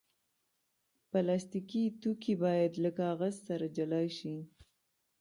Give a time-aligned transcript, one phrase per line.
[1.11, 4.35] پلاستيکي توکي باید له کاغذ سره جلا شي.